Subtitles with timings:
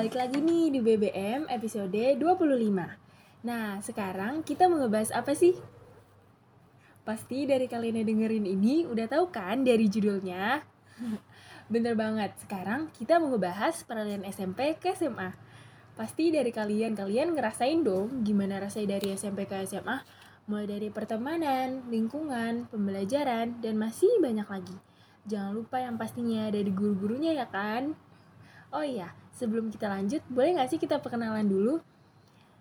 [0.00, 2.24] balik lagi nih di BBM episode 25
[3.44, 5.52] Nah, sekarang kita mau ngebahas apa sih?
[7.04, 10.64] Pasti dari kalian yang dengerin ini udah tahu kan dari judulnya?
[11.76, 15.36] Bener banget, sekarang kita mau ngebahas peralihan SMP ke SMA
[15.92, 20.00] Pasti dari kalian-kalian ngerasain dong gimana rasanya dari SMP ke SMA
[20.48, 24.76] Mulai dari pertemanan, lingkungan, pembelajaran, dan masih banyak lagi.
[25.28, 27.92] Jangan lupa yang pastinya dari guru-gurunya ya kan?
[28.72, 31.80] Oh iya, sebelum kita lanjut, boleh nggak sih kita perkenalan dulu?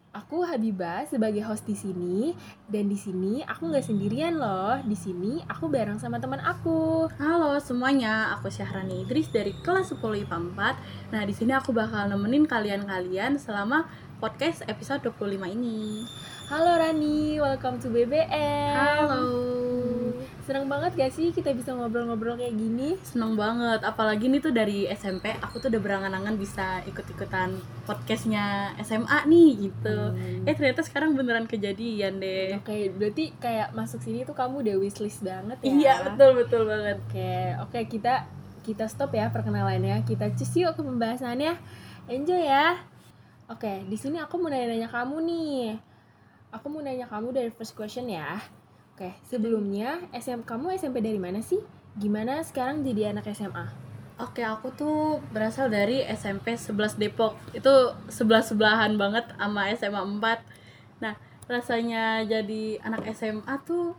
[0.09, 2.33] Aku Habibah sebagai host di sini
[2.65, 4.81] dan di sini aku nggak sendirian loh.
[4.81, 7.05] Di sini aku bareng sama teman aku.
[7.21, 11.13] Halo semuanya, aku Syahrani Idris dari kelas 10 IPA 4.
[11.13, 13.85] Nah, di sini aku bakal nemenin kalian-kalian selama
[14.17, 16.01] podcast episode 25 ini.
[16.49, 18.73] Halo Rani, welcome to BBM.
[18.73, 19.58] Halo.
[20.49, 22.97] Seneng banget gak sih kita bisa ngobrol-ngobrol kayak gini?
[23.05, 27.53] Seneng banget, apalagi nih tuh dari SMP aku tuh udah berangan-angan bisa ikut-ikutan
[27.85, 29.97] podcastnya SMA nih gitu.
[30.09, 30.49] Hmm.
[30.49, 32.57] Eh ternyata sekarang beneran kejadian deh.
[32.57, 35.69] Oke, berarti kayak masuk sini tuh kamu udah wishlist banget ya?
[35.69, 36.97] Iya betul betul banget.
[36.97, 37.33] Oke,
[37.69, 38.25] oke kita
[38.65, 40.01] kita stop ya perkenalannya.
[40.01, 41.61] Kita cus yuk ke pembahasannya.
[42.09, 42.73] Enjoy ya.
[43.53, 45.77] Oke, di sini aku mau nanya-nanya kamu nih.
[46.57, 48.41] Aku mau nanya kamu dari first question ya.
[48.99, 51.63] Oke, sebelumnya SM kamu SMP dari mana sih?
[51.95, 53.63] Gimana sekarang jadi anak SMA?
[54.19, 57.31] Oke, aku tuh berasal dari SMP 11 Depok.
[57.55, 60.99] Itu sebelah-sebelahan banget sama SMA 4.
[60.99, 61.15] Nah,
[61.47, 63.95] rasanya jadi anak SMA tuh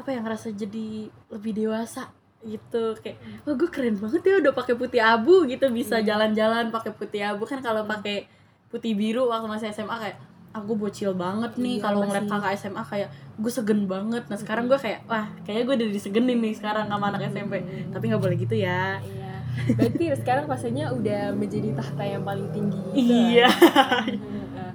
[0.00, 2.08] apa yang rasa jadi lebih dewasa
[2.40, 6.16] gitu kayak wah gue keren banget ya udah pakai putih abu gitu bisa Iya.
[6.16, 8.24] jalan-jalan pakai putih abu kan kalau pakai
[8.72, 10.16] putih biru waktu masih SMA kayak
[10.50, 13.08] aku bocil banget nih Iya, kalau ngeliat kakak SMA kayak
[13.40, 17.08] gue segen banget nah sekarang gue kayak wah kayaknya gue udah disegenin nih sekarang sama
[17.08, 19.28] anak SMP tapi nggak boleh gitu ya Iya.
[19.74, 22.80] Berarti sekarang rasanya udah menjadi tahta yang paling tinggi.
[22.94, 23.50] gitu Iya.
[23.50, 24.72] lah.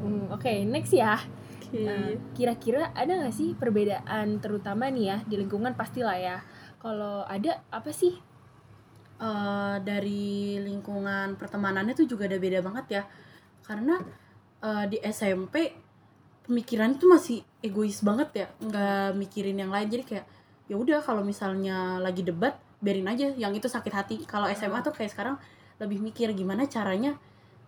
[0.00, 1.18] Hmm, Oke, next ya.
[1.58, 1.82] Oke.
[1.82, 6.36] Nah, kira-kira ada nggak sih perbedaan terutama nih ya di lingkungan pastilah ya.
[6.78, 8.14] Kalau ada apa sih?
[9.14, 13.02] Eh, dari lingkungan pertemanannya tuh juga ada beda banget ya
[13.62, 13.98] karena
[14.60, 15.70] eh, di SMP
[16.44, 20.26] pemikiran tuh masih egois banget ya nggak mikirin yang lain jadi kayak
[20.68, 24.92] ya udah kalau misalnya lagi debat biarin aja yang itu sakit hati kalau SMA tuh
[24.92, 25.36] kayak sekarang
[25.80, 27.16] lebih mikir gimana caranya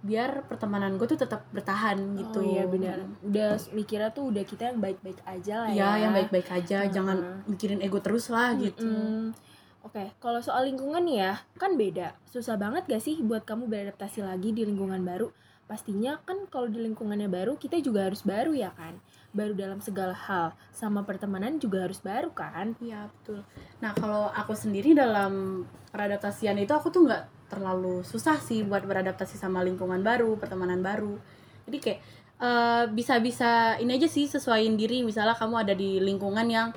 [0.04, 3.02] biar pertemanan gue tuh tetap bertahan gitu Oh iya benar.
[3.24, 5.82] Udah mikirnya tuh udah kita yang baik-baik aja lah ya.
[5.82, 6.92] ya yang baik-baik aja Heeh.
[6.92, 9.34] jangan mikirin ego terus lah gitu Mm-mm.
[9.82, 11.32] Oke, kalau soal lingkungan nih ya,
[11.62, 12.10] kan beda.
[12.26, 15.30] Susah banget gak sih buat kamu beradaptasi lagi di lingkungan baru?
[15.66, 19.02] Pastinya kan kalau di lingkungannya baru, kita juga harus baru ya kan?
[19.34, 22.78] Baru dalam segala hal, sama pertemanan juga harus baru kan?
[22.78, 23.42] Iya betul.
[23.82, 29.34] Nah kalau aku sendiri dalam peradaptasian itu aku tuh nggak terlalu susah sih buat beradaptasi
[29.34, 31.18] sama lingkungan baru, pertemanan baru.
[31.66, 32.00] Jadi kayak
[32.36, 35.02] eh, bisa-bisa ini aja sih sesuaiin diri.
[35.02, 36.70] Misalnya kamu ada di lingkungan yang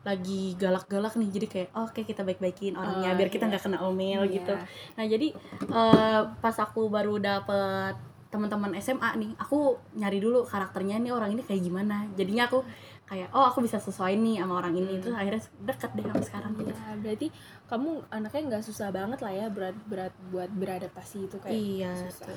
[0.00, 3.50] lagi galak-galak nih, jadi kayak "Oh, oke kita baik-baikin orangnya Oh, biar kita iya.
[3.52, 4.32] nggak kena omel Iya.
[4.32, 4.54] gitu.
[4.96, 5.28] Nah jadi
[5.68, 11.42] eh, pas aku baru dapet teman-teman SMA nih, aku nyari dulu karakternya nih orang ini
[11.42, 12.06] kayak gimana.
[12.14, 12.62] Jadinya aku
[13.10, 16.52] kayak oh aku bisa sesuai nih sama orang ini terus akhirnya deket deh sama sekarang
[16.62, 16.70] gitu.
[16.70, 17.26] Ya, berarti
[17.66, 22.30] kamu anaknya nggak susah banget lah ya berat berat buat beradaptasi itu kayak iya susah.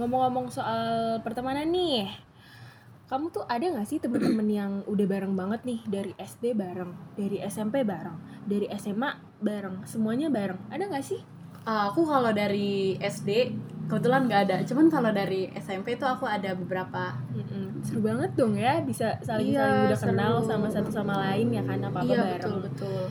[0.00, 2.08] Ngomong-ngomong soal pertemanan nih,
[3.06, 7.38] kamu tuh ada gak sih temen-temen yang udah bareng banget nih dari SD bareng, dari
[7.44, 8.18] SMP bareng,
[8.48, 11.22] dari SMA bareng, semuanya bareng, ada gak sih?
[11.66, 13.54] Eh, aku kalau dari SD
[13.86, 17.80] kebetulan nggak ada cuman kalau dari SMP tuh aku ada beberapa Mm-mm.
[17.80, 20.48] Seru banget dong ya, bisa saling Iya, saling udah kenal seru.
[20.48, 22.34] sama satu sama lain ya kan apa apa iya bareng.
[22.34, 23.02] betul betul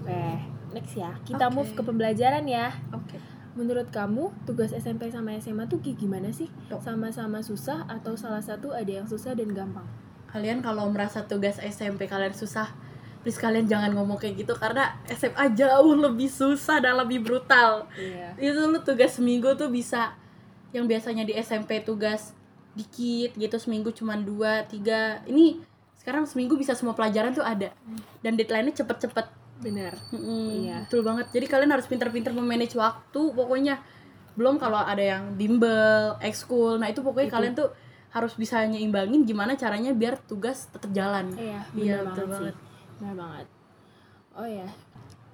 [0.00, 0.24] Oke,
[0.72, 1.54] next ya, kita Oke.
[1.54, 2.74] move ke pembelajaran ya.
[2.90, 3.16] oke
[3.54, 6.46] Menurut kamu tugas SMP sama SMA tuh kayak gimana sih?
[6.78, 9.86] Sama-sama susah atau salah satu ada yang susah dan gampang?
[10.28, 12.68] kalian kalau merasa tugas SMP kalian susah
[13.20, 18.34] please kalian jangan ngomong kayak gitu karena SMA jauh lebih susah dan lebih brutal Iya.
[18.36, 20.14] itu lu tugas seminggu tuh bisa
[20.70, 22.32] yang biasanya di SMP tugas
[22.72, 25.58] dikit gitu seminggu cuman dua tiga ini
[25.96, 27.74] sekarang seminggu bisa semua pelajaran tuh ada
[28.18, 29.26] dan deadline-nya cepet-cepet
[29.58, 29.90] Benar.
[30.08, 30.76] Mm-mm, Iya.
[30.86, 33.82] betul banget jadi kalian harus pintar-pintar memanage waktu pokoknya
[34.34, 37.34] belum kalau ada yang bimbel ekskul nah itu pokoknya Itu.
[37.34, 37.68] kalian tuh
[38.08, 42.54] harus bisa nyeimbangin gimana caranya biar tugas tetap jalan Iya, Iya, betul banget, banget.
[42.54, 42.66] sih.
[42.98, 43.46] Benar banget.
[44.34, 44.68] Oh ya.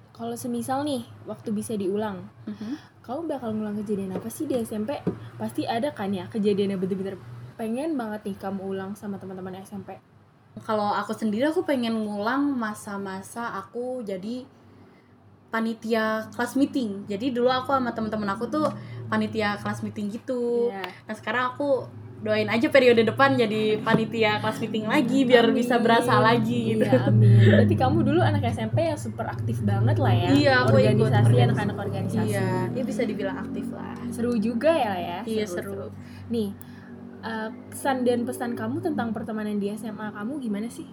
[0.09, 2.79] Kalau semisal nih waktu bisa diulang, Mhm.
[3.01, 4.95] kamu bakal ngulang kejadian apa sih di SMP?
[5.35, 7.19] Pasti ada kan ya kejadian yang bener-bener
[7.55, 9.95] pengen banget nih kamu ulang sama teman-teman SMP.
[10.57, 14.47] kalau aku sendiri aku pengen ngulang masa-masa aku jadi
[15.51, 18.67] panitia kelas meeting jadi dulu aku sama teman-teman aku tuh
[19.07, 20.83] panitia kelas meeting gitu Iya.
[21.07, 21.83] nah sekarang aku
[22.23, 25.57] doain aja periode depan jadi panitia kelas meeting lagi biar Amin.
[25.61, 27.37] bisa berasa lagi gitu Iya, amin.
[27.53, 30.29] Berarti kamu dulu anak SMP yang super aktif banget lah ya.
[30.33, 32.29] Iya, aku ikut organisasi, anak-anak organisasi.
[32.33, 35.19] iya ya bisa dibilang aktif lah Seru juga ya ya.
[35.23, 35.91] iya seru,
[36.33, 36.49] Nih,
[37.21, 40.87] eh, kesan dan pesan kamu tentang pertemanan di SMA kamu gimana sih?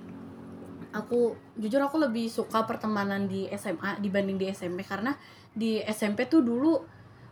[0.92, 5.16] aku jujur aku lebih suka pertemanan di SMA dibanding di SMP karena
[5.48, 6.84] di SMP tuh dulu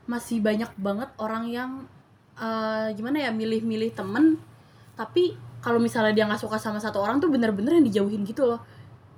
[0.09, 1.71] masih banyak banget orang yang
[2.41, 4.41] eh, gimana ya milih-milih temen
[4.97, 8.61] tapi kalau misalnya dia nggak suka sama satu orang tuh bener-bener yang dijauhin gitu loh.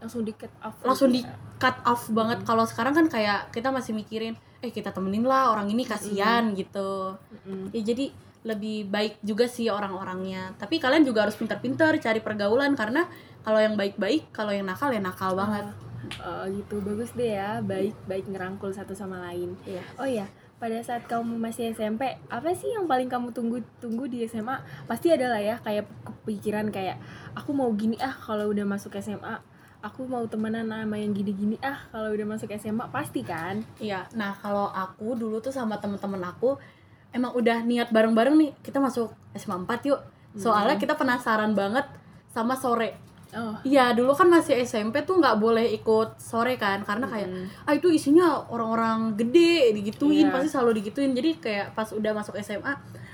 [0.03, 0.75] Langsung di cut off.
[0.83, 1.39] langsung di gitu ya?
[1.59, 2.43] cut off banget.
[2.43, 7.19] Kalau sekarang kan kayak kita masih mikirin eh kita temenin lah orang ini kasihan gitu.
[7.47, 7.75] Mm-mm.
[7.75, 8.11] ya jadi
[8.43, 10.59] lebih baik juga sih orang-orangnya.
[10.59, 13.07] Tapi kalian juga harus pintar-pintar cari pergaulan karena
[13.47, 15.71] kalau yang baik-baik kalau yang nakal ya nakal banget.
[16.19, 16.83] Oh, gitu.
[16.83, 17.63] Bagus deh ya.
[17.63, 19.55] Baik baik ngerangkul satu sama lain.
[19.63, 19.83] Iya.
[20.03, 20.27] oh ya
[20.63, 25.11] pada saat kamu masih SMP apa sih yang paling kamu tunggu tunggu di SMA pasti
[25.11, 27.03] ada lah ya kayak kepikiran kayak
[27.35, 29.43] aku mau gini ah kalau udah masuk SMA
[29.83, 34.31] aku mau temenan sama yang gini-gini ah kalau udah masuk SMA pasti kan Iya, nah
[34.39, 36.55] kalau aku dulu tuh sama temen-temen aku
[37.11, 40.01] emang udah niat bareng-bareng nih kita masuk SMA 4 yuk.
[40.33, 41.85] Soalnya kita penasaran banget
[42.33, 42.97] sama sore.
[43.33, 43.57] Oh.
[43.65, 47.73] Iya, dulu kan masih SMP tuh nggak boleh ikut sore kan karena kayak mm, ah
[47.73, 50.33] itu isinya orang-orang gede digituin Iya.
[50.33, 51.13] pasti selalu digituin.
[51.13, 52.73] Jadi kayak pas udah masuk SMA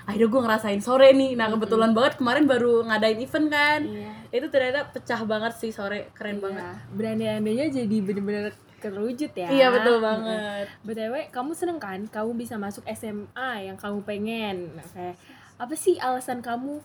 [0.08, 1.36] akhirnya gue ngerasain sore nih.
[1.36, 3.80] Nah kebetulan banget kemarin baru ngadain event kan.
[3.84, 4.12] Iya.
[4.32, 6.64] Itu ternyata pecah banget sih sore keren banget.
[6.64, 9.50] Iya, berandai-andainya jadi bener-bener terwujud ya.
[9.50, 10.70] Iya betul banget.
[10.86, 14.70] BTW, kamu seneng kan kamu bisa masuk SMA yang kamu pengen?
[14.78, 15.18] Nah, kayak
[15.58, 16.78] apa sih alasan kamu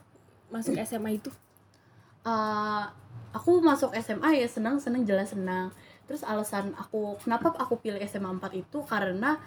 [0.49, 1.29] masuk SMA itu?
[2.23, 2.83] Eh,
[3.33, 5.73] aku masuk SMA ya senang senang jelas senang
[6.05, 9.41] terus alasan aku kenapa aku pilih SMA 4 itu karena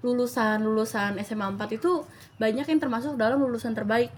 [0.00, 2.04] lulusan lulusan SMA 4 itu
[2.36, 4.08] banyak yang termasuk dalam lulusan terbaik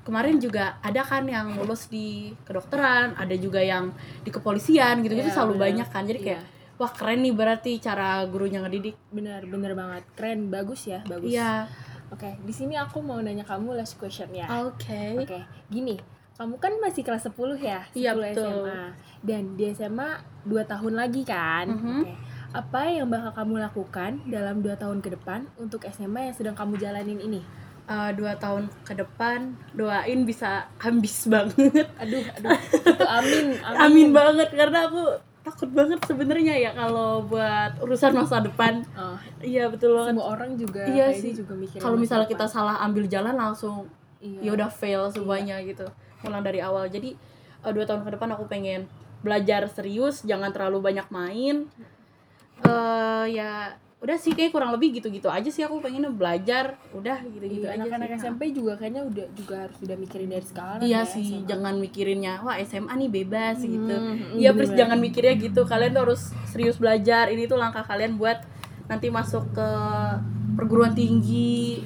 [0.00, 3.92] kemarin juga ada kan yang lulus di kedokteran ada juga yang
[4.24, 5.64] di kepolisian gitu gitu Iya, selalu benar.
[5.68, 6.42] banyak kan jadi kayak
[6.80, 10.02] wah keren nih berarti cara gurunya ngedidik Bener, bener banget.
[10.16, 11.28] Keren, bagus ya, bagus.
[11.30, 11.68] iya
[12.10, 14.48] Oke, di sini aku mau nanya kamu last question ya.
[14.66, 15.38] oke Oke,
[15.70, 15.94] gini.
[16.40, 17.84] Kamu kan masih kelas 10 ya?
[17.92, 18.48] 10 Iya, betul.
[18.64, 18.80] SMA.
[19.20, 20.08] Dan di SMA
[20.48, 21.68] 2 tahun lagi kan?
[21.68, 22.00] Mhm.
[22.00, 22.12] Oke.
[22.50, 26.80] Apa yang bakal kamu lakukan dalam 2 tahun ke depan untuk SMA yang sedang kamu
[26.80, 27.44] jalanin ini?
[27.90, 32.54] Eh, dua tahun ke depan doain bisa ambis banget Aduh, aduh.
[32.86, 33.78] Itu amin, amin.
[33.82, 35.10] amin banget karena aku
[35.42, 40.54] takut banget sebenarnya ya kalau buat urusan masa depan Oh, iya betul banget semua orang
[40.54, 41.34] juga Iya sih.
[41.34, 42.34] juga kalau misalnya depan.
[42.38, 43.90] kita salah ambil jalan langsung
[44.22, 44.38] iya.
[44.38, 45.90] ya udah fail semuanya gitu
[46.22, 47.16] ulang dari awal jadi
[47.60, 48.86] eh, dua tahun ke depan aku pengen
[49.20, 51.68] belajar serius jangan terlalu banyak main
[52.60, 57.60] eh ya udah sih kayak kurang lebih gitu-gitu aja sih aku pengennya belajar udah gitu-gitu
[57.62, 58.16] Iya, aja anak-anak sih.
[58.18, 61.44] SMP juga kayaknya udah juga harus udah mikirin dari sekarang iya ya, sih SMA.
[61.46, 64.80] jangan mikirinnya wah SMA nih bebas gitu Hmm, Iya, hmm, please bener.
[64.80, 65.60] jangan mikirnya gitu.
[65.62, 67.28] Kalian tuh harus serius belajar.
[67.28, 68.40] Ini tuh langkah kalian buat
[68.86, 69.68] nanti masuk ke
[70.54, 71.84] perguruan tinggi.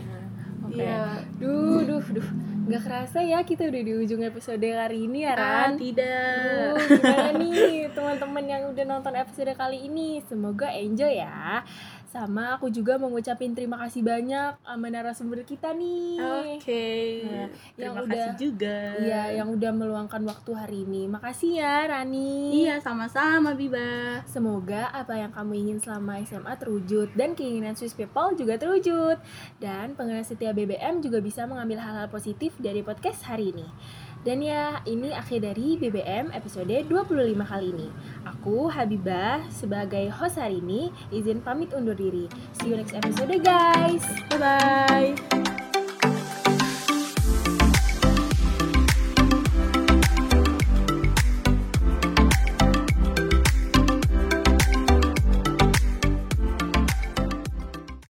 [0.62, 0.78] Oke.
[0.80, 1.19] Iya.
[1.37, 2.28] Duh, duh, duh.
[2.64, 5.76] Nggak kerasa ya kita udah di ujung episode kali ini ya, Ah, Ran.
[5.76, 6.72] tidak.
[6.72, 7.62] Duh, gimana nih
[7.93, 10.25] teman-teman yang udah nonton episode kali ini?
[10.25, 11.61] Semoga enjoy ya.
[12.14, 16.23] Sama aku juga mau ngucapin terima kasih banyak sama narasumber kita nih.
[16.23, 16.87] Oke.
[17.26, 18.76] Nah, Terima yang kasih udah- juga.
[19.02, 21.11] Iya, yang udah meluangkan waktu hari ini.
[21.11, 22.54] Makasih ya, Rani.
[22.54, 24.23] Iya, sama-sama Biba.
[24.30, 29.18] Semoga apa yang kamu ingin selama SMA terwujud dan keinginan Swiss People juga terwujud.
[29.59, 33.66] Dan pengenal setia BBM juga bisa mengambil hal-hal positif dari podcast hari ini.
[34.25, 37.88] Dan ya, ini akhir dari BBM episode 25 kali ini.
[38.25, 42.33] Aku Habibah sebagai host hari ini izin pamit undur diri.
[42.57, 44.04] See you next episode guys.
[44.33, 45.74] Bye bye.